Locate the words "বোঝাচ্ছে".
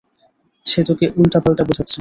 1.63-1.89